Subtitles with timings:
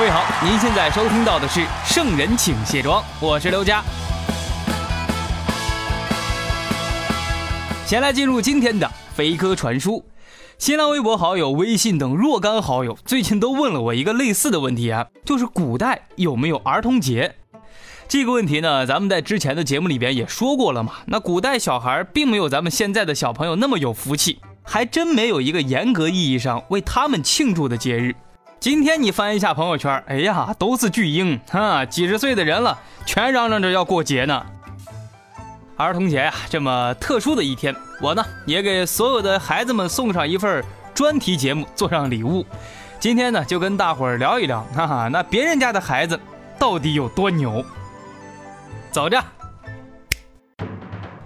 [0.00, 3.84] 各位好，您现在收听到的是《圣人请卸妆》，我是刘佳。
[7.84, 10.02] 先来进入今天的飞科传书。
[10.56, 17.34] 新浪微博好友、微信等若干好友最近都问了我一个类似的问题啊，就是古代有没有儿童节？
[18.08, 20.94] 这个问题呢，咱们在之前的节目里边也说过了嘛。
[21.08, 28.16] 那古代小孩并没有咱们现在的小朋友那么有福气，还真没有一个严格意义上为他们庆祝的节日。
[28.60, 34.44] 今天你翻一下朋友圈，哎呀，都是巨婴哈，几十岁的人了，全嚷嚷着要过节呢。
[35.78, 42.44] 儿童节呀，这么特殊的一天，我呢也给所有的孩子们送上一份专题节目，做上礼物。
[42.98, 46.20] 今天呢，就跟大伙儿聊一聊，哈哈，那别人家的孩子
[46.58, 47.64] 到底有多牛？
[48.92, 49.24] 走着。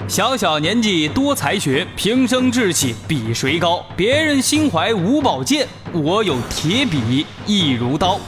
[0.07, 3.85] 小小年纪多才学，平生志气比谁高？
[3.97, 8.19] 别人心怀五宝剑，我有铁笔一如刀。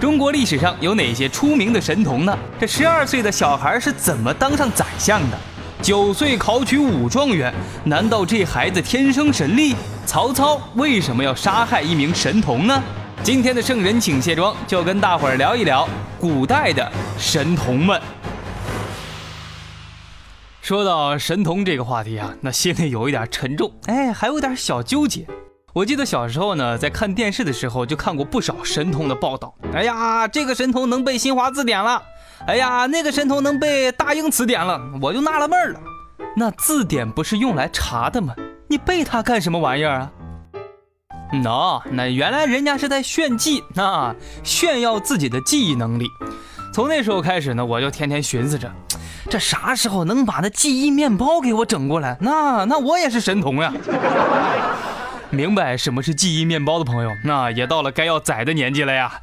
[0.00, 2.38] 中国历史上有哪些出名的神童呢？
[2.60, 5.36] 这十二岁的小孩是怎么当上宰相的？
[5.82, 7.52] 九岁考取武状元，
[7.82, 9.74] 难道这孩子天生神力？
[10.06, 12.80] 曹操为什么要杀害一名神童呢？
[13.24, 15.88] 今天的圣人请卸妆，就跟大伙儿聊一聊
[16.20, 16.88] 古代的
[17.18, 18.00] 神童们。
[20.62, 25.26] 说到神童这个话题啊，那心里有一点沉重，哎，还有点小纠结。
[25.78, 29.54] 我记得小时候呢，在看电视的时候就看过不少神童的报道。
[29.72, 32.02] 哎呀，这个神童能背新华字典了，
[32.48, 35.78] 哎呀，那个神童能背大英词典了，我就纳了闷了。
[36.36, 38.34] 那字典不是用来查的吗？
[38.66, 40.10] 你背它干什么玩意儿啊？
[41.44, 46.08] 喏，那原来人家是在炫技啊，炫耀自己的记忆能力。
[46.74, 48.68] 从那时候开始呢，我就天天寻思着。
[49.30, 52.18] 这啥时候能把那记忆面包给我整过来？
[52.20, 53.72] 那那我也是神童呀！
[55.30, 59.20] 明白什么是记忆面包的朋友，那也到了该要宰的年纪了呀。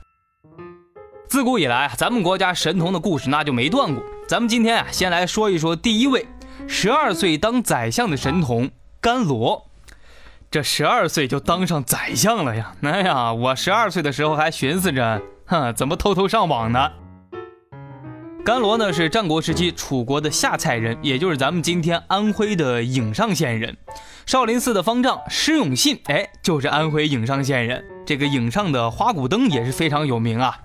[1.27, 4.03] 自古以来，咱们国家神童的故事那就没断过。
[4.27, 6.25] 咱们今天啊，先来说一说第一位，
[6.67, 8.69] 十二岁当宰相的神童
[9.01, 9.65] 甘罗。
[10.51, 12.73] 这十二岁就当上宰相了呀？
[12.83, 16.91] 哎呀，我十二岁的时候还寻思着，哼，怎么偷偷上网呢？
[18.45, 23.75] 甘罗呢是战国时期楚国的下蔡人，也就是咱们今天安徽的颍上县人。
[24.27, 27.83] 少林寺的方丈施永信，哎，就是安徽颍上县人。
[28.05, 30.59] 这个颍上的花鼓灯也是非常有名啊。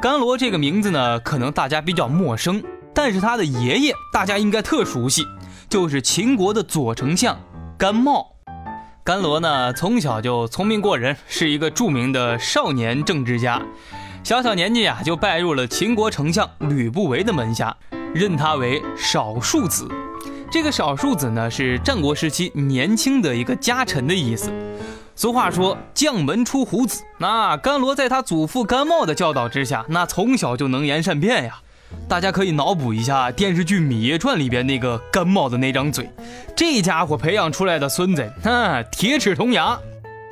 [0.00, 2.62] 甘罗这个名字呢，可能大家比较陌生，
[2.94, 5.26] 但是他的爷爷大家应该特熟悉，
[5.68, 7.38] 就是秦国的左丞相
[7.76, 8.34] 甘茂。
[9.04, 13.60] 甘罗呢从小就聪明过人，是一个著名的少年政治家。
[14.22, 17.74] 小小年纪啊，就拜入了秦国丞相吕不韦的门下，
[18.14, 19.88] 认他为少庶子。
[20.52, 24.52] 这个少庶子呢，是战国时期年轻的一个家臣的意思。
[25.16, 31.60] 俗话说“将门出虎子”，那甘罗在他祖父甘茂的教导之下，那从小就能言善辩呀。
[32.08, 36.08] 大家可以脑补一下电视剧《芈月传》里边那个甘茂的那张嘴，
[36.54, 39.76] 这家伙培养出来的孙子，哼，铁齿铜牙。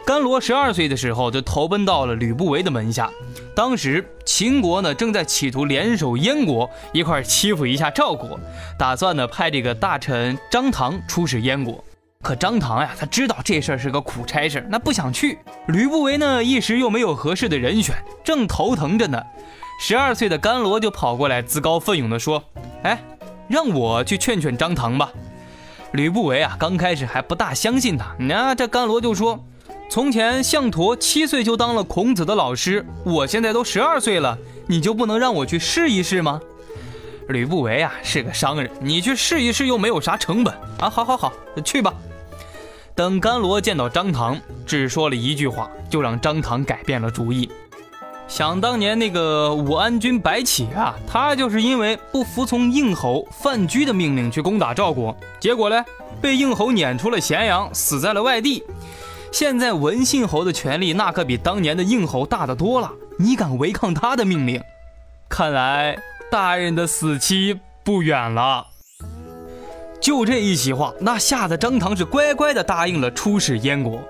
[0.08, 3.10] 甘罗十二岁的时候就投奔到了吕不韦的门下。
[3.54, 8.40] 当时秦国呢正在企图联手燕国一块欺负一下赵国，
[8.78, 11.84] 打算呢派这个大臣张唐出使燕国。
[12.22, 15.38] 可张唐呀，他知道这事儿是个苦差事，那不想去。
[15.66, 19.22] 吕不韦呢一时又没有合适的人选，正头疼着呢。
[19.78, 22.42] 十二岁的甘罗就跑过来自告奋勇地说
[22.82, 22.98] ：“哎，
[23.46, 25.12] 让我去劝劝张唐吧。”
[25.92, 29.38] 吕不韦啊刚开始还不大相信他，那这甘罗就说。
[29.90, 34.36] 从前，项佗七岁就当了孔子的老师，我现在都十二岁了，
[34.66, 36.38] 你就不能让我去试一试吗？
[37.28, 40.90] 吕不韦啊，是个商人，你去试一试又没有啥成本啊！
[40.90, 41.32] 好好好，
[41.64, 41.94] 去吧。
[42.94, 47.50] 等甘罗见到张唐，只说了一句话，就让张唐改变了主意。
[48.28, 55.82] 想当年那个武安君白起啊，他就是因为不服从应侯范雎的命令去攻打赵国，结果呢，
[56.20, 58.62] 被应侯撵出了咸阳，死在了外地。
[59.30, 64.60] 现在文信侯的权力那可比当年的应侯大得多了，你敢违抗他的命令？
[65.28, 65.96] 看来
[66.30, 68.66] 大人的死期不远了。
[70.00, 74.00] 就这一席话，那吓得张唐是乖乖的答应了出使燕国。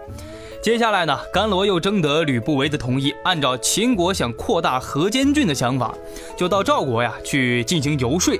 [0.62, 5.94] 接下来呢，甘罗又征得吕不韦的同意，按照秦国想扩大河间郡的想法，
[6.36, 8.38] 就到赵国呀去进行游说。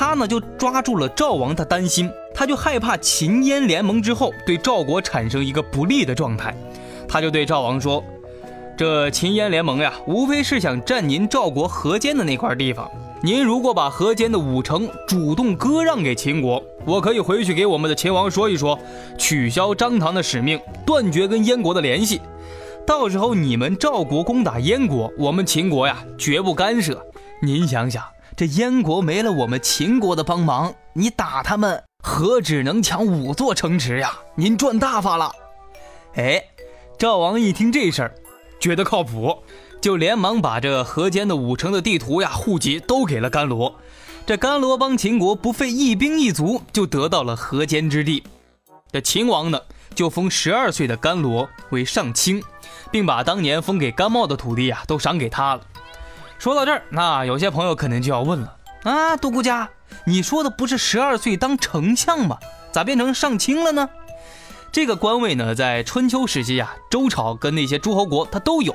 [0.00, 6.56] 他呢就抓住了赵王的担心，他就害怕秦燕联盟之后对赵国产生一个不利的状态，
[7.06, 8.02] 他就对赵王说
[8.78, 12.90] ：“这秦燕联盟呀，无非是想占您赵国河间的那块地方。”
[13.22, 18.78] 您如果把河间的五城主动割让给秦国，我可以回去给我们的秦王说一说，
[19.18, 22.22] 取消张唐的使命，断绝跟燕国的联系。
[22.86, 27.04] 到时候你们赵国攻打燕国，我们秦国呀绝不干涉。
[27.42, 28.02] 您想想，
[28.40, 34.16] 这燕国没了我们秦国的帮忙，你打他们何止能抢五座城池呀？
[34.34, 35.30] 您赚大发了！
[36.14, 36.42] 哎，
[36.98, 38.14] 赵王一听这事儿，
[38.58, 39.42] 觉得靠谱。
[39.82, 43.74] 就连忙把这河间的五城的地图呀、户籍都给了甘罗。
[44.24, 48.24] 这甘罗帮秦国不费一兵一卒就得到了河间之地。
[48.90, 49.60] 这秦王呢，
[49.94, 52.42] 就封十二岁的甘罗为上卿，
[52.90, 55.60] 并把当年封给甘茂的土地呀都赏给他了。
[56.40, 59.68] 说到这儿，那有些朋友可能就要问了：啊，独孤家，
[60.06, 62.38] 你说的不是十二岁当丞相吗？
[62.72, 63.86] 咋变成上卿了呢？
[64.72, 68.74] 这个官位呢，在春秋时期呀，周朝跟那些诸侯国它都有。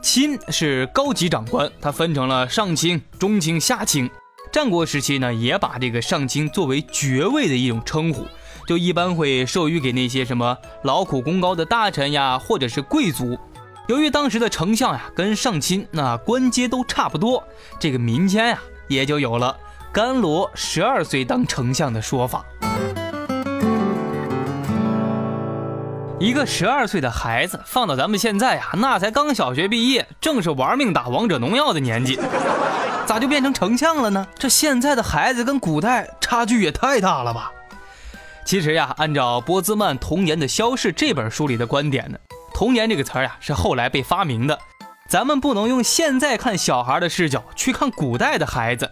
[0.00, 4.10] 卿是高级长官，它分成了上卿、中卿、下卿。
[4.50, 8.26] 战国时期呢，也把这个上卿作为爵位的一种称呼，
[8.66, 13.38] 就一般会授予给那些什么劳苦功高的大臣呀，或者是贵族。
[13.88, 17.42] 由于当时的丞相呀跟上卿那官阶都差不多，
[17.80, 19.56] 这个民间呀也就有了
[19.92, 22.44] 甘罗十二岁当丞相的说法。
[26.20, 32.16] 一个十二岁的孩子放到咱们现在啊，那才刚小学毕业，正是玩命打王者荣耀的年纪，
[33.04, 34.24] 咋就变成丞相了呢？
[34.38, 37.50] 这现在的孩子跟古代差距也太大了吧？
[38.44, 42.18] 其实呀，按照波兹曼《童年的消逝》这本书里的观点呢，
[42.62, 44.56] 童年这个词儿呀是后来被发明的，
[45.08, 48.88] 咱们不能用现在看小孩的视角去看古代的孩子。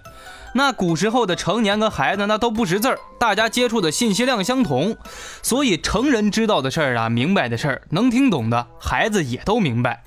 [0.56, 4.96] 那古时候的成年跟孩子那都不识字儿，大家接触的信息量相同，
[5.40, 10.02] 所以成人知道的事儿啊，明白的事儿，能听懂的孩子也都明白。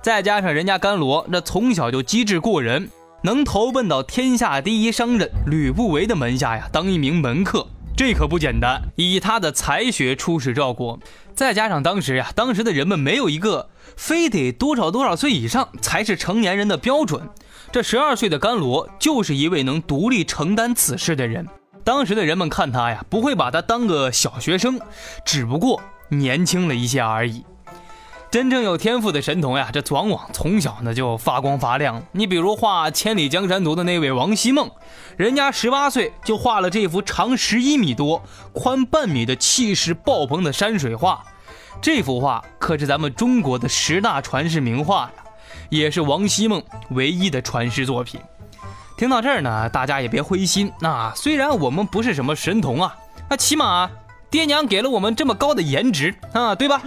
[0.00, 2.88] 再加上人家甘罗那从小就机智过人，
[3.24, 7.66] 能投奔到天下第一商人吕不韦的门下呀，当一名门客，
[7.96, 8.80] 这可不简单。
[8.94, 11.00] 以他的才学出使赵国，
[11.38, 17.22] 再加上当时呀，当时的人们没有一个非得多少多少岁以上才是成年人的标准。
[17.70, 21.46] 这十二岁的甘罗就是一位能独立承担此事的人。
[21.84, 24.80] 当时的人们看他呀，不会把他当个小学生，
[25.24, 27.44] 只不过年轻了一些而已。
[28.30, 32.02] 真正有天赋的神童呀，这往往从小呢就发光发亮。
[32.12, 34.70] 你比如画《千里江山图》的那位王希孟，
[35.16, 38.22] 人家十八岁就画了这幅长十一米多、
[38.52, 41.24] 宽半米的气势爆棚的山水画。
[41.80, 45.12] 这幅画可是咱们中国的十大传世名画呀。
[45.70, 48.20] 也是王希孟唯一的传世作品。
[48.96, 50.70] 听到这儿呢，大家也别灰心。
[50.80, 52.96] 那虽然我们不是什么神童啊，
[53.30, 53.90] 那起码
[54.30, 56.82] 爹娘给了我们这么高的颜值啊，对吧？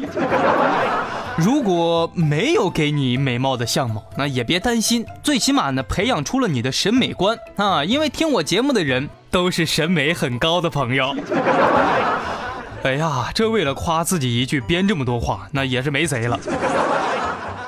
[1.44, 7.84] 如果没有给你美貌的相貌，那也别担心，最起码呢，培养出了你的审美观啊。
[7.84, 11.16] 因为听我节目的人都是审美很高的朋友。
[12.86, 16.40] 哎呀，这为了夸自己一句编这么多话，那也是没谁了。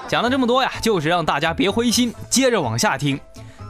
[0.07, 3.19] 讲了这么多呀，就是让大家别灰心，接着往下听。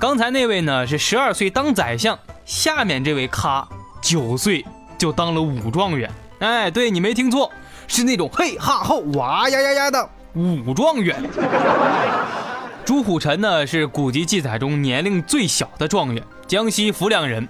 [0.02, 3.66] 刚才那位呢是十二岁当宰相，下面这位咔
[4.02, 4.66] 九岁
[4.98, 6.12] 就当了武状元。
[6.40, 7.50] 哎，对你没听错，
[7.88, 11.16] 是那种嘿哈吼哇呀呀呀的武状元。
[12.86, 17.48] 朱虎臣呢是古籍记载中年龄最小的状元，江西浮梁人。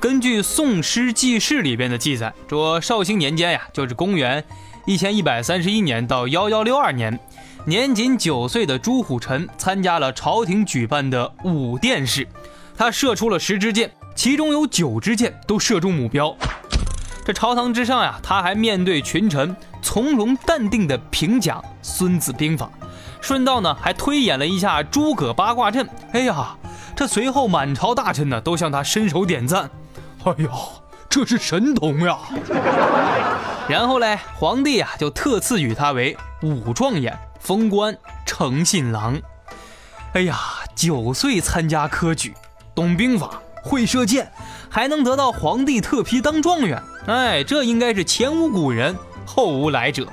[0.00, 4.42] 根据《宋诗纪事》里边的记载，说绍兴年间呀，就是公元
[4.84, 7.16] 一千一百三十一年到幺幺六二年。
[7.64, 12.26] 年仅九岁的朱虎臣参加了朝廷举办的武殿试，
[12.76, 16.36] 他射出了十支箭，其中有九支箭都射中目标。
[17.24, 22.70] 这朝堂之上呀，他还面对群臣从容淡定地评讲《孙子兵法》，
[23.20, 25.86] 顺道呢还推演了一下诸葛八卦阵。
[26.12, 26.56] 哎呀，
[26.94, 29.68] 这随后满朝大臣呢都向他伸手点赞。
[30.24, 30.50] 哎呀，
[31.08, 32.16] 这是神童呀！
[33.68, 37.18] 然后嘞，皇帝呀就特赐予他为武状元。
[37.40, 39.20] 封官诚信郎，
[40.12, 40.38] 哎呀，
[40.76, 42.34] 九岁参加科举，
[42.72, 44.30] 懂兵法，会射箭，
[44.70, 48.96] 还能得到皇帝特批当状元，哎，这应该是前无古人
[49.26, 50.06] 后无来者。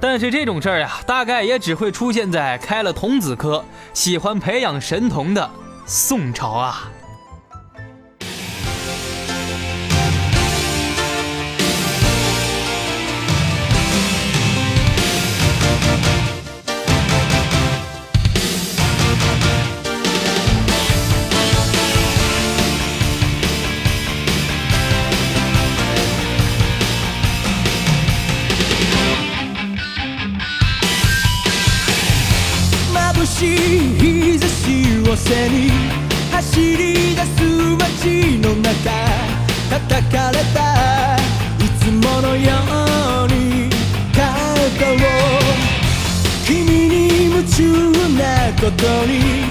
[0.00, 5.48] 但是这种事儿呀，大概也只会出现在开了童子科、喜欢培养神童的
[5.86, 6.90] 宋朝啊。
[48.82, 49.41] Tony.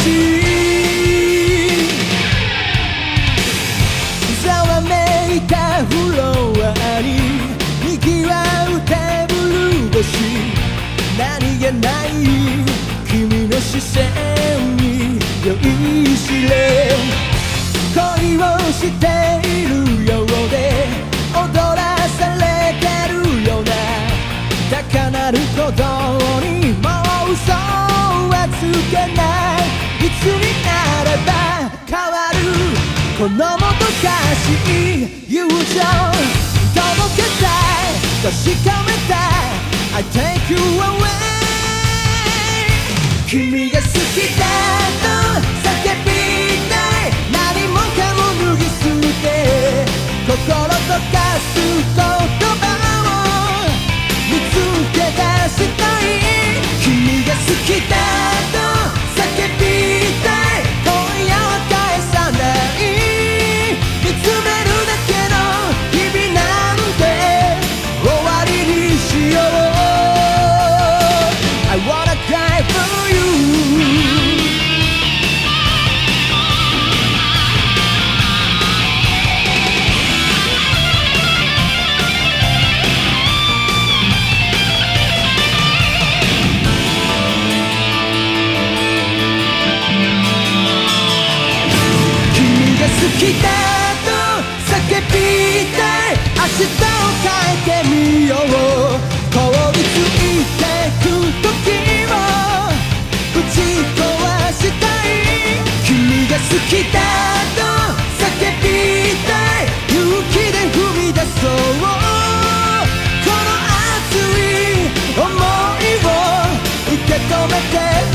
[0.00, 0.04] し
[4.42, 6.20] ざわめいたフロ
[6.64, 7.08] アに
[7.98, 8.32] 賑わ
[8.68, 9.34] うテーブ
[9.88, 10.12] ル越し。
[11.18, 12.08] 何気ない
[13.06, 14.06] 君の視線
[14.78, 16.52] に酔いしれ
[17.94, 18.40] 恋を
[18.72, 19.06] して
[19.46, 19.74] いる
[20.06, 20.56] ようで
[21.34, 22.42] 踊らされ
[22.80, 23.14] てる
[23.46, 23.70] ような。
[24.70, 26.29] 高鳴る鼓動。
[33.20, 33.60] このもどか
[34.32, 35.60] しい友情届
[37.16, 38.32] けたい確
[38.64, 39.92] かめたい。
[39.92, 41.04] I take you away
[43.28, 43.92] 君が好き
[44.38, 44.42] だ
[45.02, 45.04] と
[45.60, 45.68] 叫
[46.02, 46.08] び
[46.70, 46.72] た
[47.08, 47.12] い。
[47.30, 47.36] 何
[47.68, 48.72] もかも脱ぎ捨
[49.20, 49.28] て
[50.26, 50.72] 心溶
[51.12, 51.60] かす
[51.94, 52.64] 言葉
[53.04, 53.68] を
[54.30, 54.56] 見つ
[54.94, 56.08] け出したい。
[56.82, 56.88] 君
[57.26, 58.29] が好きだ。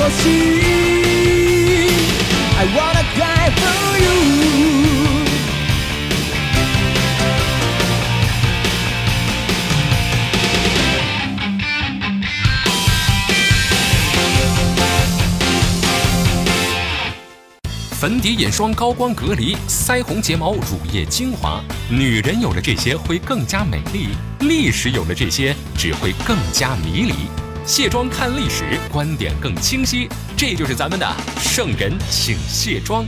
[0.04, 0.61] ほしい
[2.59, 3.62] I wanna cry for
[4.02, 4.09] you
[18.00, 24.09] 粉底、眼霜、高光隔离、腮红、睫毛、乳液、精华，女人有了这些会更加美丽，
[24.40, 27.12] 历史有了这些只会更加迷离。
[27.65, 30.07] 卸妆看历史，观点更清晰，
[30.38, 33.03] 这就是咱们的圣人请卸妆。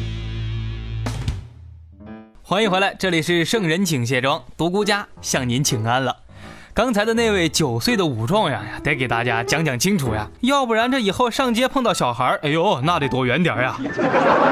[2.42, 6.18] 欢迎回来，这里是圣人请卸妆，独孤家向您请安了。
[6.74, 13.78] 刚才的那位九岁的武状元呀，得给大家讲讲清楚呀，要不然这以后上街碰到小孩，哎呦，那得躲远点呀。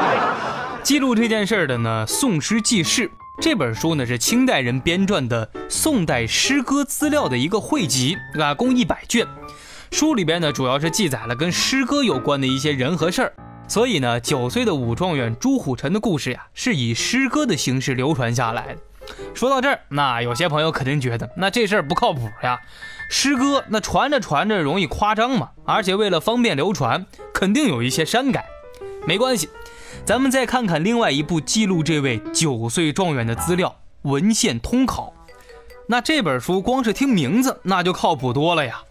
[0.83, 3.07] 记录这件事的呢，《宋诗纪事》
[3.41, 9.25] 这本书呢是清代人编撰的宋代诗歌资料的一个汇集啊，共一百卷。
[9.95, 13.33] 书里边呢主要是记载了跟诗歌有关的一些人和事儿，
[13.65, 19.15] 所以呢，九岁的武状元朱虎臣的故事呀，是以诗歌的形式流传下来的。
[19.33, 22.59] 说到这儿，那有些朋友肯定觉得，那这事儿不靠谱呀。
[23.09, 28.45] 诗歌那传着传着容易夸张嘛，而且为了方便流传，肯定有一些删改。
[29.07, 29.47] 没关系，
[30.03, 33.73] 咱们再看看另外一部记录这位九岁状元的资料
[34.09, 35.13] 《文献通考》。
[35.87, 38.81] 那这本书光是听名字，那就靠谱多了呀。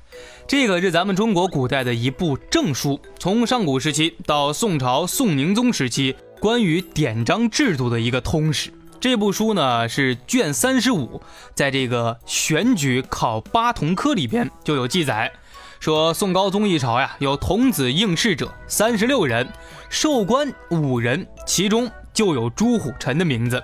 [0.46, 8.70] 这个是咱们中国古代的一部正书，从上古时期到宋朝宋宁宗时期关于典章制度的一个通史。
[9.00, 11.20] 这部书呢是卷三十五，
[11.54, 15.32] 在这个选举考八童科里边就有记载，
[15.80, 19.48] 说宋高宗一朝呀有童子应试者三十六人，
[19.88, 23.62] 授官五人，其中就有朱虎臣的名字。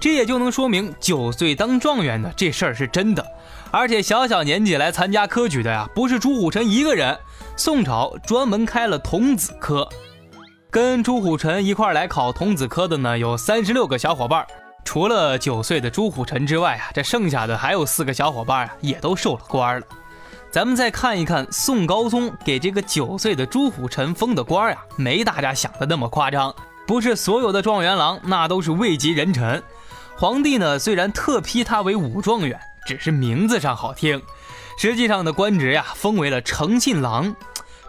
[0.00, 3.24] 这也就能说明九岁当状元的这事儿是真的。
[3.70, 7.18] 而且小小年纪来参加科举的呀，不是朱虎臣一个人。
[7.56, 9.88] 宋朝专门开了童子科，
[10.70, 14.46] 跟朱虎臣一块来考童子科的呢，有三十六个小伙伴。
[14.84, 19.86] 除了九岁的朱虎臣之外啊，这剩下的还有四个小伙伴啊，也都受了官了。
[20.50, 26.54] 咱们再看一看宋高宗给这个九岁的朱虎臣封的官呀，没大家想的那么夸张。
[26.86, 29.60] 不是所有的状元郎那都是位极人臣。
[30.18, 34.22] 皇帝呢，虽然特批他为武状元，只是名字上好听，
[34.78, 37.36] 实际上的官职呀，封为了诚信郎。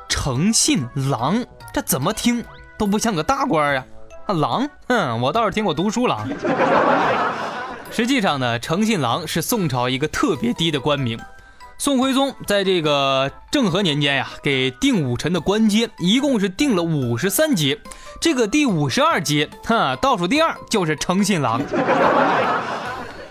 [0.09, 2.43] 诚信郎，这怎么听
[2.77, 3.85] 都不像个大官呀。
[4.25, 6.27] 啊，郎，哼，我倒是听过读书郎。
[7.91, 11.17] 实际上呢，诚信郎是宋朝一个特别低的官名。
[11.77, 17.79] 宋徽宗在这个政和年间呀，给定武臣的官阶一共是定了五十三阶，
[18.19, 21.61] 这个第五十二阶，哈，倒数第二就是诚信郎。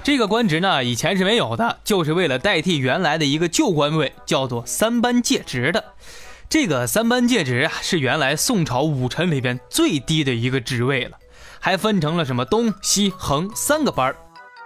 [0.02, 5.84] 这个官职呢，以前是没有的，就是为了代替原来的一个旧官位，叫做三班戒职的。
[6.48, 11.18] 这个三班戒职啊，是原来宋朝武臣里边最低的一个职位了，
[11.58, 14.14] 还分成了什么东西横三个班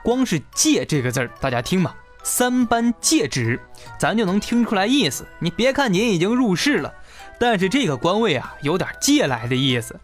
[0.02, 3.58] 光是“戒”这个字儿，大家听嘛，三班戒职，
[3.98, 5.26] 咱就能听出来意思。
[5.38, 6.92] 你别看您已经入仕了，
[7.38, 9.98] 但是这个官位啊，有点借来的意思。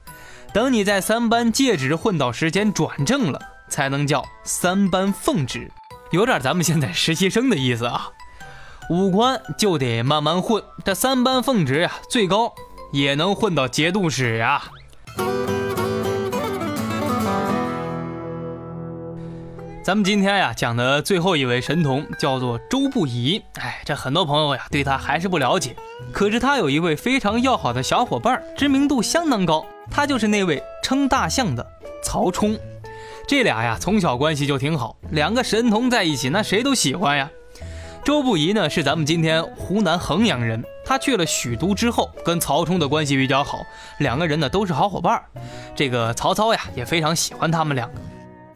[0.56, 5.70] 等你在三班戒职混到时间转正了，才能叫三班奉旨，
[6.12, 8.08] 有点咱们现在实习生的意思啊。
[8.88, 12.54] 武官就得慢慢混，这三班奉旨呀，最高
[12.90, 14.62] 也能混到节度使呀。
[19.84, 25.76] 咱们今天呀讲的最后一位神童叫做周不疑，哎，这很多朋友呀对他还是不了解。
[26.14, 31.66] 可是他有一位非常要好的小伙伴，知名度相当高，他就是那位称大象的
[32.02, 32.58] 曹冲。
[33.26, 37.30] 这俩呀从小关系就挺好，两个神童在一起，那谁都喜欢呀。
[38.04, 43.66] 周不疑呢是咱们今天湖南衡阳人，他去了许都之后，跟曹冲的关系比较好，
[43.98, 45.20] 两个人呢都是好伙伴。
[45.74, 48.00] 这个曹操呀也非常喜欢他们两个。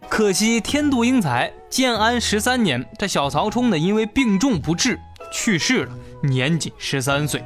[0.08, 4.96] 可惜天妒英才，建安十三年，这小曹冲呢因为病重不治
[5.32, 7.42] 去世了，年仅十三岁。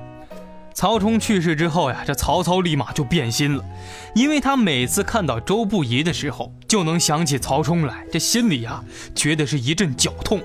[0.75, 3.65] 曹冲去世之后呀，这曹操立马就变心了，
[4.13, 8.83] 因为他每次看到周不疑的时候，就能想起曹冲来，这心里呀
[9.15, 10.41] 觉得是一阵绞痛。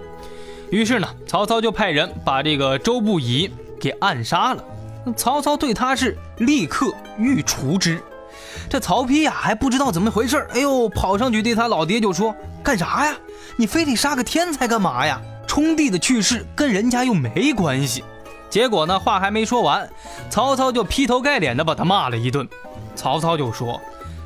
[0.69, 3.49] 于是呢，曹操就派人把这个周不疑
[3.81, 4.63] 给暗杀了。
[5.17, 7.99] 曹操对他是立刻欲除之。
[8.69, 13.17] 这曹丕呀还不知道怎么回事哎呦，跑上去对他老爹就说：“干啥呀？
[13.55, 15.19] 你非得杀个天才干嘛呀？
[15.47, 18.03] 冲帝的去世跟人家又没关系。”
[18.49, 19.89] 结果呢，话还没说完，
[20.29, 22.47] 曹操就劈头盖脸的把他骂了一顿。
[22.95, 23.79] 曹操就说：“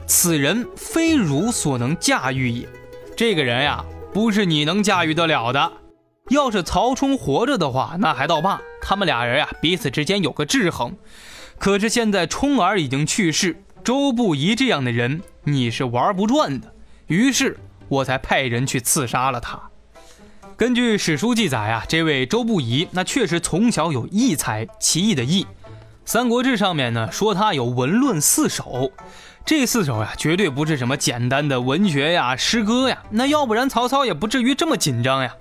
[0.08, 2.68] 此人非汝所能驾驭也。
[3.16, 3.84] 这个人呀，
[4.14, 5.74] 不是你能驾驭得了的。”
[6.30, 10.96] 要是曹冲活着的话，那还倒罢，他们俩人呀彼此之间有个制衡。
[11.60, 16.74] 可是现在冲儿已经去世，周不疑这样的人你是玩不转的。
[17.08, 17.60] 于是
[17.90, 19.62] 我才派人去刺杀了他。
[20.56, 25.44] 根据史书记载啊，这位周不疑那确实从小有异才，奇异的异。
[26.06, 28.92] 《三国志》上面呢说他有文论四手，
[29.46, 35.34] 这四手呀绝对不是什么简单的文学呀、诗歌呀，那要不然曹操也不至于这么紧张呀。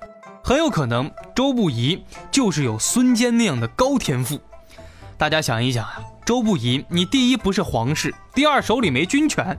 [0.42, 4.40] 很有可能周不疑就是有孙坚那样的高天赋。
[5.18, 9.56] 大家想一想啊，周不疑，你第一不是皇室，第二手里没军权，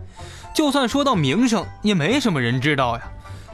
[0.54, 3.04] 就算说到名声，也没什么人知道呀。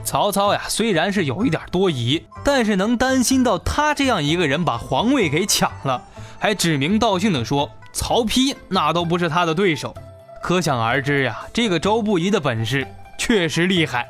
[0.04, 6.04] 曹操呀，虽然是有一点多疑，但是能担心到他这样一个人把皇位给抢了，
[6.40, 9.94] 还指名道姓的说曹丕那都不是他的对手，
[10.42, 14.10] 可想而知呀，这个周不疑的本事确实厉害。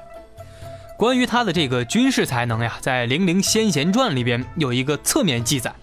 [0.97, 5.73] 关于他的这个军事才能呀，在《零陵先贤传》里边有一个侧面记载，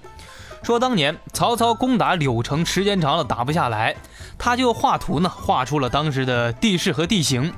[0.62, 3.96] 说当年曹操攻打柳城，时间长了打不下来，
[4.38, 7.52] 他就画图呢，画出了当时的地势和地形，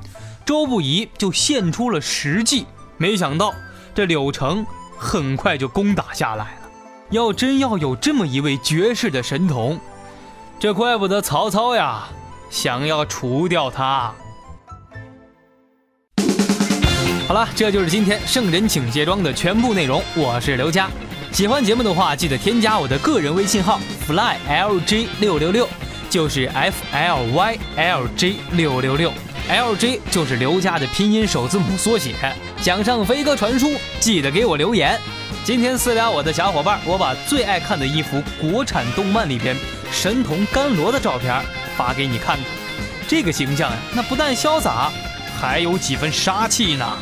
[0.48, 2.64] 周不疑就献出了实际，
[2.96, 3.52] 没想到
[3.94, 4.64] 这柳城
[4.96, 6.70] 很快就攻打下来了。
[7.10, 9.78] 要真要有这么一位绝世的神童，
[10.58, 12.08] 这怪不得曹操呀
[12.48, 14.10] 想要除掉他。
[17.26, 20.02] 好了，这就是今天圣人请卸妆的全部内容。
[20.16, 20.88] 我是刘佳，
[21.30, 25.68] 喜欢节目的话，记得添加我的个人微信号 flylj 六六六，
[26.08, 29.12] 就是 f l y l j 六六六
[29.48, 32.14] ，l j 就是刘家的拼音首字母缩写。
[32.60, 34.98] 想上飞鸽传书，记得给我留言。
[35.44, 39.56] 今天私聊我的小伙伴，我把最爱看的一幅国产动漫里边
[39.90, 41.42] 神童甘罗的照片
[41.76, 42.44] 发给你看看。
[43.08, 44.92] 这个形象呀，那不但潇洒，
[45.40, 46.98] 还有几分杀气呢。